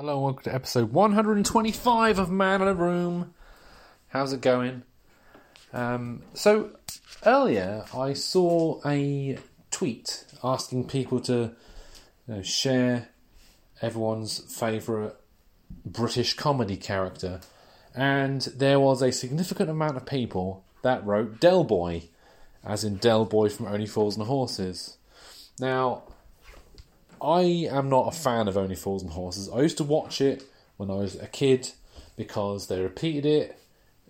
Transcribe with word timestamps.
Hello, 0.00 0.18
welcome 0.18 0.44
to 0.44 0.54
episode 0.54 0.94
125 0.94 2.18
of 2.18 2.30
Man 2.30 2.62
in 2.62 2.68
a 2.68 2.72
Room. 2.72 3.34
How's 4.08 4.32
it 4.32 4.40
going? 4.40 4.82
Um, 5.74 6.22
so, 6.32 6.70
earlier 7.26 7.84
I 7.94 8.14
saw 8.14 8.80
a 8.86 9.36
tweet 9.70 10.24
asking 10.42 10.86
people 10.86 11.20
to 11.20 11.54
you 12.26 12.34
know, 12.34 12.40
share 12.40 13.08
everyone's 13.82 14.38
favourite 14.38 15.12
British 15.84 16.32
comedy 16.32 16.78
character, 16.78 17.42
and 17.94 18.40
there 18.56 18.80
was 18.80 19.02
a 19.02 19.12
significant 19.12 19.68
amount 19.68 19.98
of 19.98 20.06
people 20.06 20.64
that 20.80 21.04
wrote 21.04 21.40
Del 21.40 21.62
Boy, 21.62 22.04
as 22.64 22.84
in 22.84 22.96
Del 22.96 23.26
Boy 23.26 23.50
from 23.50 23.66
Only 23.66 23.84
Fools 23.84 24.16
and 24.16 24.26
Horses. 24.26 24.96
Now, 25.58 26.04
I 27.22 27.68
am 27.70 27.88
not 27.88 28.08
a 28.08 28.16
fan 28.16 28.48
of 28.48 28.56
Only 28.56 28.74
Fools 28.74 29.02
and 29.02 29.12
Horses. 29.12 29.48
I 29.48 29.60
used 29.60 29.78
to 29.78 29.84
watch 29.84 30.20
it 30.20 30.44
when 30.76 30.90
I 30.90 30.94
was 30.94 31.16
a 31.16 31.26
kid 31.26 31.70
because 32.16 32.66
they 32.66 32.80
repeated 32.80 33.26
it 33.26 33.58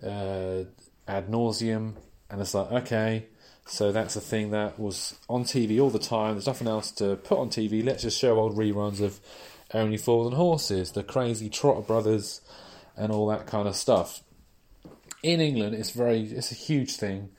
uh, 0.03 0.63
ad 1.07 1.27
nauseum, 1.27 1.93
and 2.29 2.41
it's 2.41 2.53
like, 2.53 2.71
okay, 2.71 3.25
so 3.65 3.91
that's 3.91 4.15
a 4.15 4.21
thing 4.21 4.51
that 4.51 4.79
was 4.79 5.15
on 5.29 5.43
TV 5.43 5.81
all 5.81 5.89
the 5.89 5.99
time. 5.99 6.33
There's 6.33 6.47
nothing 6.47 6.67
else 6.67 6.91
to 6.93 7.15
put 7.17 7.37
on 7.37 7.49
TV. 7.49 7.83
Let's 7.83 8.03
just 8.03 8.19
show 8.19 8.39
old 8.39 8.57
reruns 8.57 9.01
of 9.01 9.19
Only 9.73 9.97
Fools 9.97 10.27
and 10.27 10.35
Horses, 10.35 10.91
the 10.91 11.03
crazy 11.03 11.49
Trotter 11.49 11.81
Brothers, 11.81 12.41
and 12.97 13.11
all 13.11 13.27
that 13.27 13.47
kind 13.47 13.67
of 13.67 13.75
stuff. 13.75 14.23
In 15.23 15.39
England, 15.39 15.75
it's 15.75 15.91
very, 15.91 16.23
it's 16.23 16.51
a 16.51 16.55
huge 16.55 16.95
thing 16.95 17.29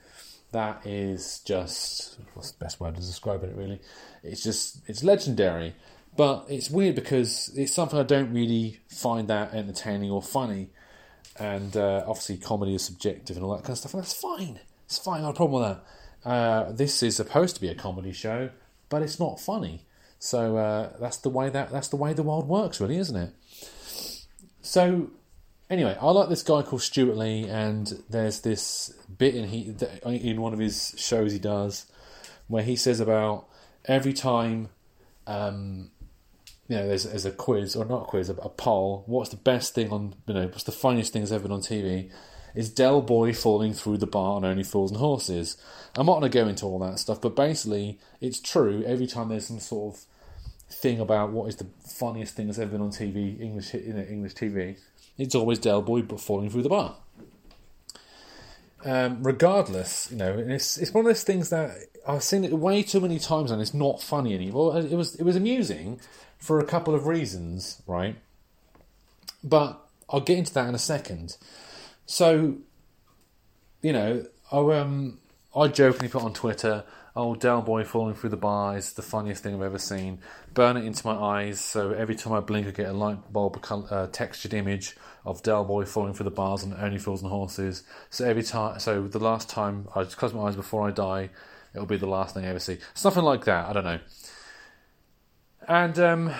that 0.53 0.87
is 0.87 1.41
just 1.41 2.19
what's 2.35 2.53
the 2.53 2.65
best 2.65 2.81
word 2.81 2.95
to 2.95 3.01
describe 3.01 3.43
it 3.43 3.55
really? 3.57 3.81
It's 4.23 4.43
just 4.43 4.83
it's 4.87 5.03
legendary 5.03 5.75
but 6.17 6.45
it's 6.49 6.71
weird 6.71 6.95
because 6.95 7.51
it's 7.57 7.73
something 7.73 7.99
i 7.99 8.03
don't 8.03 8.35
really 8.35 8.81
find 8.87 9.29
that 9.29 9.55
entertaining 9.55 10.11
or 10.11 10.23
funny. 10.23 10.71
And 11.39 11.75
uh, 11.77 12.05
obviously 12.07 12.37
comedy 12.37 12.75
is 12.75 12.85
subjective 12.85 13.37
and 13.37 13.45
all 13.45 13.57
that 13.57 13.63
kind 13.63 13.71
of 13.71 13.79
stuff 13.79 13.95
and 13.95 14.03
that's 14.03 14.13
fine. 14.13 14.61
It's 14.85 14.99
fine 14.99 15.23
no 15.23 15.33
problem 15.33 15.63
with 15.63 15.79
that. 16.23 16.31
Uh, 16.31 16.73
this 16.73 17.03
is 17.03 17.17
supposed 17.17 17.55
to 17.57 17.61
be 17.61 17.69
a 17.69 17.75
comedy 17.75 18.13
show 18.13 18.51
but 18.89 19.03
it's 19.03 19.19
not 19.19 19.41
funny. 19.41 19.87
So 20.19 20.57
uh, 20.59 20.93
that's 21.01 21.17
the 21.17 21.31
way 21.31 21.49
that 21.49 21.71
that's 21.71 21.89
the 21.89 21.97
way 21.97 22.13
the 22.13 22.23
world 22.23 22.47
works 22.47 22.81
really 22.81 22.99
isn't 22.99 23.17
it? 23.17 23.33
So 24.61 25.11
anyway, 25.73 25.97
I 26.01 26.11
like 26.11 26.29
this 26.29 26.43
guy 26.43 26.63
called 26.63 26.83
Stewart 26.83 27.17
Lee, 27.17 27.49
and 27.49 28.03
there's 28.09 28.41
this 28.41 28.95
bit 29.19 29.35
in 29.35 29.49
he 29.49 29.75
in 30.05 30.41
one 30.41 30.53
of 30.53 30.59
his 30.59 30.95
shows 30.97 31.33
he 31.33 31.39
does 31.39 31.87
where 32.47 32.63
he 32.63 32.77
says 32.77 33.01
about 33.01 33.47
every 33.87 34.13
time, 34.13 34.69
um, 35.27 35.91
you 36.69 36.77
know, 36.77 36.87
there's, 36.87 37.05
there's 37.05 37.25
a 37.25 37.31
quiz 37.31 37.75
or 37.75 37.85
not 37.87 38.03
a 38.03 38.05
quiz, 38.05 38.29
a, 38.29 38.35
a 38.35 38.51
poll. 38.51 39.05
What's 39.07 39.31
the 39.31 39.37
best 39.37 39.75
thing 39.75 39.91
on 39.91 40.15
you 40.27 40.35
know? 40.35 40.47
What's 40.47 40.65
the 40.65 40.73
funniest 40.73 41.13
thing 41.13 41.23
that's 41.23 41.33
ever 41.33 41.45
been 41.45 41.53
on 41.53 41.63
TV? 41.63 42.11
Is 42.55 42.69
Del 42.69 43.01
Boy 43.01 43.33
falling 43.33 43.73
through 43.73 43.97
the 43.97 44.07
bar 44.07 44.37
on 44.37 44.45
Only 44.45 44.63
Fools 44.63 44.91
and 44.91 45.01
Horses? 45.01 45.57
I'm 45.97 46.05
not 46.05 46.21
going 46.21 46.31
to 46.31 46.39
go 46.39 46.47
into 46.47 46.67
all 46.67 46.79
that 46.81 46.99
stuff, 46.99 47.19
but 47.19 47.35
basically, 47.35 47.99
it's 48.21 48.39
true. 48.39 48.85
Every 48.87 49.07
time 49.07 49.31
there's 49.31 49.47
some 49.47 49.59
sort 49.59 49.95
of 49.95 50.05
thing 50.69 51.01
about 51.01 51.33
what 51.33 51.49
is 51.49 51.57
the 51.57 51.67
funniest 51.87 52.35
thing 52.35 52.47
that's 52.47 52.59
ever 52.59 52.73
been 52.73 52.83
on 52.83 52.91
TV, 52.91 53.41
English 53.41 53.73
you 53.73 53.95
know, 53.95 54.03
English 54.03 54.35
TV, 54.35 54.77
it's 55.19 55.35
always 55.35 55.59
Del 55.59 55.83
Boy 55.83 56.03
falling 56.03 56.51
through 56.51 56.63
the 56.63 56.69
bar. 56.69 56.97
Um, 58.85 59.23
regardless, 59.23 60.11
you 60.11 60.17
know, 60.17 60.37
it's 60.37 60.77
it's 60.77 60.93
one 60.93 61.05
of 61.05 61.09
those 61.09 61.23
things 61.23 61.51
that 61.51 61.77
I've 62.07 62.25
seen 62.25 62.45
it 62.45 62.53
way 62.53 62.83
too 62.83 63.01
many 63.01 63.19
times 63.19 63.51
and 63.51 63.61
it's 63.63 63.75
not 63.75 64.03
funny 64.03 64.35
anymore. 64.35 64.77
It 64.79 64.93
was 64.93 65.15
it 65.15 65.23
was 65.23 65.37
amusing 65.37 66.01
for 66.39 66.59
a 66.59 66.65
couple 66.65 66.95
of 66.95 67.07
reasons, 67.07 67.81
right? 67.87 68.17
But 69.45 69.81
I'll 70.11 70.21
get 70.21 70.39
into 70.39 70.53
that 70.55 70.69
in 70.69 70.75
a 70.75 70.79
second. 70.79 71.37
So, 72.07 72.57
you 73.83 73.93
know, 73.93 74.27
I 74.51 74.57
um 74.57 75.19
I 75.55 75.69
jokingly 75.69 76.09
put 76.09 76.23
on 76.23 76.33
Twitter, 76.33 76.85
"Oh, 77.15 77.35
Del 77.35 77.63
Boy 77.63 77.85
falling 77.85 78.15
through 78.15 78.31
the 78.31 78.37
bar 78.37 78.77
is 78.77 78.93
the 78.93 79.03
funniest 79.03 79.43
thing 79.43 79.55
I've 79.55 79.63
ever 79.63 79.79
seen." 79.79 80.21
Burn 80.55 80.77
it 80.77 80.85
into 80.85 81.07
my 81.07 81.15
eyes, 81.15 81.61
so 81.61 81.93
every 81.93 82.15
time 82.15 82.33
I 82.33 82.41
blink, 82.41 82.67
I 82.67 82.71
get 82.71 82.89
a 82.89 82.93
light 82.93 83.33
bulb 83.33 83.65
uh, 83.71 84.07
textured 84.09 84.55
image 84.55 84.97
of 85.25 85.43
Del 85.43 85.65
Boy 85.65 85.85
falling 85.85 86.15
through 86.15 86.25
the 86.25 86.31
bars 86.31 86.65
on 86.65 86.75
Only 86.79 86.99
Fools 86.99 87.23
and 87.23 87.31
Horses. 87.31 87.85
So 88.11 88.25
every 88.25 88.43
time, 88.43 88.79
so 88.81 89.07
the 89.07 89.19
last 89.19 89.49
time 89.49 89.89
I 89.95 90.05
just 90.05 90.17
close 90.17 90.33
my 90.33 90.43
eyes 90.43 90.57
before 90.57 90.89
I 90.89 90.91
die, 90.91 91.31
it'll 91.75 91.87
be 91.87 91.97
the 91.97 92.07
last 92.07 92.35
thing 92.35 92.45
I 92.45 92.49
ever 92.49 92.59
see. 92.59 92.79
Something 92.95 93.23
like 93.23 93.45
that. 93.45 93.69
I 93.69 93.73
don't 93.73 93.85
know. 93.85 94.01
And 95.69 95.99
um, 95.99 96.35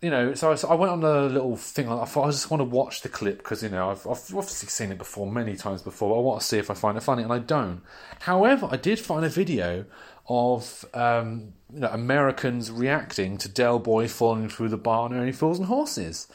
you 0.00 0.08
know, 0.08 0.32
so 0.32 0.52
I, 0.52 0.54
so 0.54 0.68
I, 0.68 0.74
went 0.74 0.92
on 0.92 1.02
a 1.04 1.26
little 1.26 1.56
thing. 1.56 1.90
I 1.90 2.04
thought 2.06 2.26
I 2.26 2.30
just 2.30 2.50
want 2.50 2.62
to 2.62 2.64
watch 2.64 3.02
the 3.02 3.10
clip 3.10 3.38
because 3.38 3.62
you 3.62 3.68
know 3.68 3.90
I've, 3.90 4.06
I've, 4.06 4.34
obviously 4.34 4.68
seen 4.68 4.90
it 4.90 4.98
before 4.98 5.30
many 5.30 5.56
times 5.56 5.82
before. 5.82 6.16
I 6.16 6.20
want 6.20 6.40
to 6.40 6.46
see 6.46 6.58
if 6.58 6.70
I 6.70 6.74
find 6.74 6.96
it 6.96 7.02
funny, 7.02 7.22
and 7.22 7.32
I 7.32 7.38
don't. 7.38 7.82
However, 8.20 8.68
I 8.70 8.76
did 8.76 8.98
find 8.98 9.26
a 9.26 9.28
video 9.28 9.84
of 10.26 10.86
um, 10.94 11.52
you 11.72 11.80
know 11.80 11.88
Americans 11.88 12.70
reacting 12.70 13.36
to 13.38 13.48
Del 13.48 13.78
Boy 13.78 14.08
falling 14.08 14.48
through 14.48 14.70
the 14.70 14.78
bar 14.78 15.04
on 15.04 15.12
Only 15.12 15.32
Fools 15.32 15.58
and 15.58 15.66
Horses, 15.66 16.28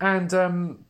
and 0.00 0.32
um, 0.32 0.84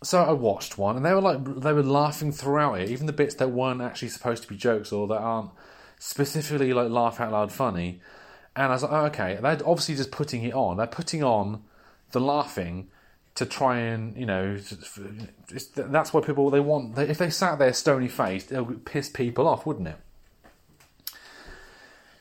so 0.00 0.22
I 0.22 0.32
watched 0.32 0.78
one, 0.78 0.94
and 0.94 1.04
they 1.04 1.12
were 1.12 1.20
like 1.20 1.60
they 1.60 1.72
were 1.72 1.82
laughing 1.82 2.30
throughout 2.30 2.74
it, 2.74 2.88
even 2.88 3.06
the 3.06 3.12
bits 3.12 3.34
that 3.36 3.50
weren't 3.50 3.82
actually 3.82 4.10
supposed 4.10 4.44
to 4.44 4.48
be 4.48 4.56
jokes 4.56 4.92
or 4.92 5.08
that 5.08 5.18
aren't 5.18 5.50
specifically 5.98 6.72
like 6.72 6.90
laugh 6.90 7.18
out 7.18 7.32
loud 7.32 7.50
funny 7.50 8.00
and 8.56 8.66
I 8.66 8.70
was 8.70 8.82
like, 8.82 8.92
oh, 8.92 9.04
okay, 9.06 9.38
they're 9.40 9.58
obviously 9.66 9.96
just 9.96 10.10
putting 10.10 10.44
it 10.44 10.54
on. 10.54 10.76
They're 10.76 10.86
putting 10.86 11.24
on 11.24 11.64
the 12.12 12.20
laughing 12.20 12.88
to 13.34 13.44
try 13.44 13.78
and, 13.78 14.16
you 14.16 14.26
know, 14.26 14.58
that's 15.76 16.12
what 16.12 16.24
people 16.24 16.50
they 16.50 16.60
want. 16.60 16.96
If 16.98 17.18
they 17.18 17.30
sat 17.30 17.58
there 17.58 17.72
stony 17.72 18.06
faced, 18.06 18.52
it 18.52 18.62
would 18.62 18.84
piss 18.84 19.08
people 19.08 19.48
off, 19.48 19.66
wouldn't 19.66 19.88
it? 19.88 19.96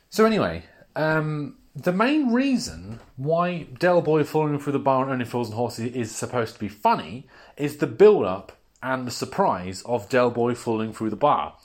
So 0.09 0.25
anyway, 0.25 0.63
um, 0.95 1.57
the 1.75 1.93
main 1.93 2.33
reason 2.33 2.99
why 3.15 3.63
Del 3.79 4.01
Boy 4.01 4.23
falling 4.23 4.59
through 4.59 4.73
the 4.73 4.79
bar 4.79 5.03
and 5.03 5.11
Only 5.11 5.25
Fools 5.25 5.49
and 5.49 5.55
Horses 5.55 5.93
is 5.93 6.11
supposed 6.15 6.55
to 6.55 6.59
be 6.59 6.67
funny 6.67 7.27
is 7.57 7.77
the 7.77 7.87
build-up 7.87 8.57
and 8.81 9.05
the 9.07 9.11
surprise 9.11 9.81
of 9.83 10.09
Del 10.09 10.31
Boy 10.31 10.55
falling 10.55 10.93
through 10.93 11.09
the 11.11 11.15
bar. 11.15 11.55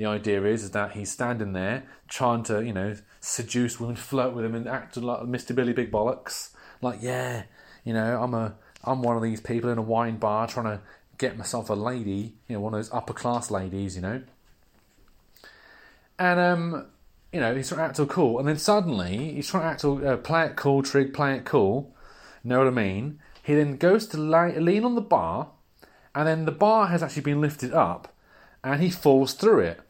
The 0.00 0.06
idea 0.06 0.42
is, 0.44 0.62
is 0.62 0.70
that 0.70 0.92
he's 0.92 1.12
standing 1.12 1.52
there 1.52 1.82
trying 2.08 2.42
to, 2.44 2.64
you 2.64 2.72
know, 2.72 2.96
seduce 3.20 3.78
women, 3.78 3.96
flirt 3.96 4.32
with 4.32 4.44
them, 4.44 4.54
and 4.54 4.66
act 4.66 4.96
like 4.96 5.20
Mr. 5.24 5.54
Billy 5.54 5.74
Big 5.74 5.92
Bollocks. 5.92 6.52
Like, 6.80 7.00
yeah, 7.02 7.42
you 7.84 7.92
know, 7.92 8.22
I'm 8.22 8.32
a, 8.32 8.54
I'm 8.82 9.02
one 9.02 9.18
of 9.18 9.22
these 9.22 9.42
people 9.42 9.68
in 9.68 9.76
a 9.76 9.82
wine 9.82 10.16
bar 10.16 10.46
trying 10.46 10.78
to 10.78 10.80
get 11.18 11.36
myself 11.36 11.68
a 11.68 11.74
lady, 11.74 12.32
you 12.48 12.54
know, 12.54 12.60
one 12.60 12.72
of 12.72 12.78
those 12.78 12.90
upper 12.94 13.12
class 13.12 13.50
ladies, 13.50 13.94
you 13.94 14.00
know. 14.00 14.22
And 16.18 16.40
um, 16.40 16.86
you 17.30 17.40
know, 17.40 17.54
he's 17.54 17.68
trying 17.68 17.80
to 17.80 17.84
act 17.84 18.00
all 18.00 18.06
cool, 18.06 18.38
and 18.38 18.48
then 18.48 18.56
suddenly 18.56 19.34
he's 19.34 19.50
trying 19.50 19.64
to 19.64 19.68
act 19.68 19.84
all, 19.84 20.08
uh, 20.08 20.16
play 20.16 20.46
it 20.46 20.56
cool, 20.56 20.82
trig, 20.82 21.12
play 21.12 21.34
it 21.34 21.44
cool. 21.44 21.94
Know 22.42 22.60
what 22.60 22.68
I 22.68 22.70
mean? 22.70 23.18
He 23.42 23.54
then 23.54 23.76
goes 23.76 24.06
to 24.06 24.16
lean 24.16 24.82
on 24.82 24.94
the 24.94 25.02
bar, 25.02 25.50
and 26.14 26.26
then 26.26 26.46
the 26.46 26.52
bar 26.52 26.86
has 26.86 27.02
actually 27.02 27.20
been 27.20 27.42
lifted 27.42 27.74
up, 27.74 28.14
and 28.64 28.82
he 28.82 28.88
falls 28.88 29.34
through 29.34 29.60
it. 29.60 29.80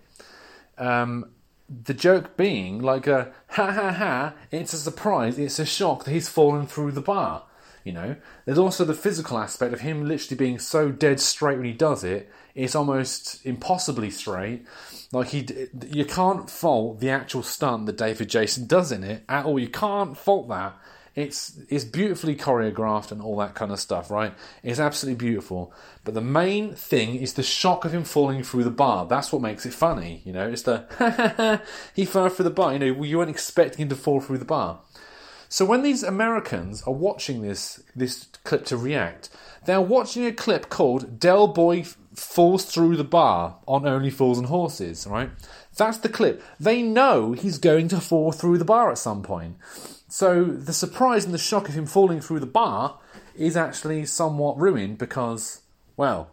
Um, 0.81 1.31
the 1.69 1.95
joke 1.95 2.37
being 2.37 2.81
like 2.81 3.07
a 3.07 3.33
ha 3.51 3.71
ha 3.71 3.93
ha, 3.93 4.35
it's 4.51 4.73
a 4.73 4.79
surprise, 4.79 5.39
it's 5.39 5.61
a 5.61 5.67
shock 5.67 6.05
that 6.05 6.11
he's 6.11 6.29
fallen 6.29 6.67
through 6.67 6.93
the 6.93 7.01
bar. 7.01 7.45
You 7.85 7.93
know, 7.93 8.17
there's 8.45 8.59
also 8.59 8.85
the 8.85 8.95
physical 8.95 9.39
aspect 9.39 9.73
of 9.73 9.81
him 9.81 10.07
literally 10.07 10.37
being 10.37 10.59
so 10.59 10.91
dead 10.91 11.21
straight 11.21 11.57
when 11.57 11.67
he 11.67 11.73
does 11.73 12.05
it. 12.05 12.31
It's 12.55 12.75
almost 12.75 13.45
impossibly 13.47 14.11
straight. 14.11 14.67
Like 15.13 15.29
he, 15.29 15.47
you 15.91 16.05
can't 16.05 16.51
fault 16.51 17.01
the 17.01 17.11
actual 17.11 17.43
stunt 17.43 17.87
that 17.87 17.97
David 17.97 18.29
Jason 18.29 18.67
does 18.67 18.93
in 18.93 19.03
it 19.03 19.25
at 19.29 19.47
all. 19.47 19.59
You 19.59 19.69
can't 19.69 20.17
fault 20.17 20.49
that 20.49 20.77
it's 21.15 21.59
it's 21.69 21.85
beautifully 21.85 22.37
choreographed 22.37 23.11
and 23.11 23.21
all 23.21 23.37
that 23.39 23.55
kind 23.55 23.73
of 23.73 23.81
stuff, 23.81 24.11
right? 24.11 24.33
It's 24.63 24.79
absolutely 24.79 25.19
beautiful. 25.19 25.73
But 26.05 26.15
the 26.15 26.21
main 26.21 26.75
thing 26.75 27.17
is 27.17 27.35
the 27.35 27.43
shock 27.43 27.85
of 27.85 27.93
him 27.93 28.05
falling 28.05 28.43
through 28.43 28.65
the 28.65 28.71
bar. 28.71 29.07
That's 29.07 29.33
what 29.33 29.43
makes 29.43 29.67
it 29.67 29.75
funny, 29.75 30.23
you 30.25 30.33
know. 30.33 30.49
It's 30.49 30.63
the 30.63 31.61
he 31.95 32.05
fell 32.05 32.29
through 32.29 32.45
the 32.45 32.51
bar. 32.51 32.73
You 32.73 32.79
know, 32.79 33.03
you 33.03 33.19
weren't 33.19 33.31
expecting 33.31 33.83
him 33.83 33.89
to 33.89 33.97
fall 33.97 34.21
through 34.21 34.39
the 34.39 34.45
bar. 34.45 34.81
So 35.49 35.65
when 35.65 35.83
these 35.83 36.05
Americans 36.05 36.83
are 36.85 36.93
watching 36.93 37.43
this 37.43 37.83
this 37.97 38.29
clip 38.45 38.65
to 38.67 38.77
react, 38.77 39.31
they're 39.65 39.81
watching 39.81 40.25
a 40.25 40.33
clip 40.33 40.69
called 40.69 41.19
"Del 41.19 41.49
Boy 41.49 41.85
Falls 42.21 42.67
Through 42.67 42.97
the 42.97 43.05
Bar" 43.05 43.57
on 43.67 43.87
Only 43.87 44.11
Fools 44.11 44.39
and 44.39 44.49
Horses, 44.49 45.07
right? 45.07 45.31
That's 45.77 45.99
the 45.99 46.09
clip. 46.09 46.43
They 46.59 46.83
know 46.83 47.33
he's 47.33 47.59
going 47.59 47.89
to 47.89 48.01
fall 48.01 48.31
through 48.31 48.59
the 48.59 48.65
bar 48.65 48.91
at 48.91 48.99
some 48.99 49.23
point. 49.23 49.57
So 50.09 50.45
the 50.45 50.75
surprise 50.75 51.25
and 51.25 51.33
the 51.33 51.39
shock 51.39 51.69
of 51.69 51.75
him 51.75 51.87
falling 51.87 52.21
through 52.21 52.41
the 52.41 52.47
bar 52.47 52.99
is 53.35 53.57
actually 53.57 54.05
somewhat 54.05 54.59
ruined 54.59 54.99
because, 54.99 55.63
well, 55.97 56.31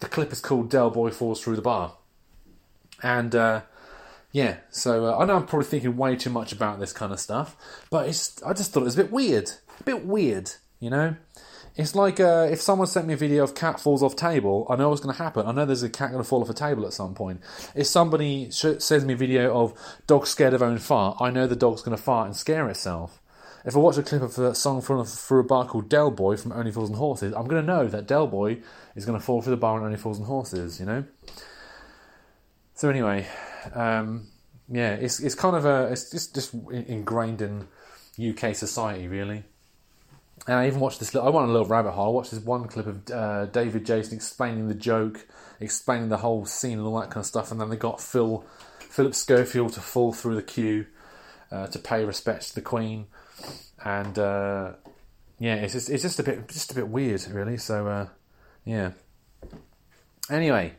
the 0.00 0.08
clip 0.08 0.32
is 0.32 0.40
called 0.40 0.68
Del 0.68 0.90
Boy 0.90 1.10
Falls 1.10 1.42
Through 1.42 1.56
the 1.56 1.62
Bar. 1.62 1.94
And, 3.02 3.34
uh, 3.34 3.62
yeah, 4.32 4.58
so 4.70 5.06
uh, 5.06 5.18
I 5.18 5.24
know 5.24 5.36
I'm 5.36 5.46
probably 5.46 5.66
thinking 5.66 5.96
way 5.96 6.16
too 6.16 6.30
much 6.30 6.52
about 6.52 6.78
this 6.78 6.92
kind 6.92 7.12
of 7.12 7.20
stuff, 7.20 7.56
but 7.90 8.06
it's, 8.06 8.42
I 8.42 8.52
just 8.52 8.72
thought 8.72 8.80
it 8.80 8.84
was 8.84 8.98
a 8.98 9.04
bit 9.04 9.12
weird. 9.12 9.50
A 9.80 9.84
bit 9.84 10.04
weird. 10.04 10.52
You 10.78 10.90
know, 10.90 11.16
it's 11.76 11.94
like 11.94 12.20
uh, 12.20 12.48
if 12.50 12.62
someone 12.62 12.86
sent 12.86 13.06
me 13.06 13.14
a 13.14 13.18
video 13.18 13.44
of 13.44 13.54
cat 13.54 13.78
falls 13.78 14.02
off 14.02 14.16
table, 14.16 14.66
I 14.70 14.76
know 14.76 14.88
what's 14.88 15.02
going 15.02 15.14
to 15.14 15.22
happen. 15.22 15.46
I 15.46 15.52
know 15.52 15.66
there's 15.66 15.82
a 15.82 15.90
cat 15.90 16.10
going 16.10 16.22
to 16.22 16.28
fall 16.28 16.40
off 16.40 16.48
a 16.48 16.54
table 16.54 16.86
at 16.86 16.94
some 16.94 17.14
point. 17.14 17.40
If 17.74 17.86
somebody 17.86 18.50
sh- 18.50 18.78
sends 18.78 19.04
me 19.04 19.12
a 19.12 19.16
video 19.16 19.54
of 19.54 19.74
dog 20.06 20.26
scared 20.26 20.54
of 20.54 20.62
own 20.62 20.78
fart, 20.78 21.18
I 21.20 21.30
know 21.30 21.46
the 21.46 21.54
dog's 21.54 21.82
going 21.82 21.96
to 21.96 22.02
fart 22.02 22.26
and 22.26 22.36
scare 22.36 22.68
itself. 22.68 23.20
If 23.66 23.76
I 23.76 23.80
watch 23.80 23.98
a 23.98 24.02
clip 24.02 24.22
of 24.22 24.38
a 24.38 24.54
song 24.54 24.80
from 24.80 25.04
for 25.04 25.38
a 25.38 25.44
bar 25.44 25.66
called 25.66 25.88
Del 25.88 26.10
Boy 26.10 26.36
from 26.36 26.52
Only 26.52 26.72
Fools 26.72 26.88
and 26.88 26.98
Horses, 26.98 27.34
I'm 27.34 27.46
going 27.46 27.60
to 27.60 27.66
know 27.66 27.86
that 27.88 28.06
Del 28.06 28.26
Boy 28.26 28.58
is 28.94 29.04
going 29.04 29.18
to 29.18 29.24
fall 29.24 29.42
through 29.42 29.50
the 29.50 29.56
bar 29.56 29.78
on 29.78 29.84
Only 29.84 29.98
Fools 29.98 30.18
and 30.18 30.26
Horses. 30.26 30.80
You 30.80 30.86
know. 30.86 31.04
So 32.74 32.88
anyway, 32.88 33.26
um, 33.74 34.28
yeah, 34.68 34.94
it's 34.94 35.20
it's 35.20 35.34
kind 35.34 35.56
of 35.56 35.66
a 35.66 35.88
it's 35.90 36.10
just 36.10 36.34
just 36.34 36.54
ingrained 36.54 37.42
in 37.42 37.66
UK 38.18 38.54
society 38.54 39.08
really. 39.08 39.44
And 40.46 40.56
I 40.56 40.66
even 40.66 40.80
watched 40.80 41.00
this. 41.00 41.14
I 41.14 41.28
went 41.28 41.48
a 41.48 41.52
little 41.52 41.66
rabbit 41.66 41.92
hole. 41.92 42.06
I 42.06 42.10
watched 42.10 42.30
this 42.30 42.40
one 42.40 42.68
clip 42.68 42.86
of 42.86 43.10
uh, 43.10 43.46
David 43.46 43.84
Jason 43.86 44.14
explaining 44.14 44.68
the 44.68 44.74
joke, 44.74 45.26
explaining 45.60 46.08
the 46.08 46.18
whole 46.18 46.46
scene 46.46 46.78
and 46.78 46.86
all 46.86 47.00
that 47.00 47.10
kind 47.10 47.18
of 47.18 47.26
stuff. 47.26 47.50
And 47.50 47.60
then 47.60 47.70
they 47.70 47.76
got 47.76 48.00
Phil, 48.00 48.44
Philip 48.78 49.14
Schofield 49.14 49.72
to 49.72 49.80
fall 49.80 50.12
through 50.12 50.36
the 50.36 50.42
queue 50.42 50.86
uh, 51.50 51.66
to 51.68 51.78
pay 51.78 52.04
respects 52.04 52.48
to 52.50 52.54
the 52.56 52.60
Queen, 52.60 53.06
and 53.84 54.18
uh, 54.18 54.72
yeah, 55.38 55.56
it's 55.56 55.72
just 55.72 55.90
it's 55.90 56.02
just 56.02 56.18
a 56.18 56.22
bit 56.22 56.48
just 56.48 56.72
a 56.72 56.74
bit 56.74 56.88
weird, 56.88 57.26
really. 57.28 57.56
So 57.56 57.86
uh, 57.86 58.08
yeah. 58.64 58.92
Anyway, 60.28 60.74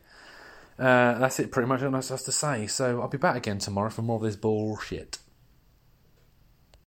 uh, 0.77 1.17
that's 1.19 1.39
it. 1.39 1.51
Pretty 1.51 1.67
much 1.67 1.81
all 1.81 1.95
I 1.95 1.97
have 1.97 2.23
to 2.23 2.31
say. 2.31 2.67
So 2.67 3.01
I'll 3.01 3.07
be 3.07 3.17
back 3.17 3.37
again 3.37 3.59
tomorrow 3.59 3.89
for 3.89 4.01
more 4.01 4.17
of 4.17 4.23
this 4.23 4.35
bullshit. 4.35 5.19